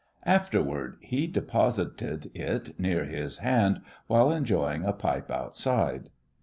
Afterward 0.25 0.97
he 1.01 1.27
deposited 1.27 2.31
it 2.33 2.79
near 2.79 3.05
his 3.05 3.37
hand 3.37 3.81
while 4.07 4.31
enjoying 4.31 4.83
a 4.83 4.93
pipe 4.93 5.29
outside. 5.29 6.09